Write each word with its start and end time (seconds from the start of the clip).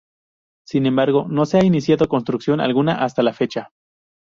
Sin 0.65 0.87
embargo, 0.87 1.27
no 1.29 1.45
se 1.45 1.59
ha 1.59 1.63
iniciado 1.63 2.07
construcción 2.07 2.59
alguna 2.59 3.03
hasta 3.03 3.21
la 3.21 3.33
fecha. 3.33 3.69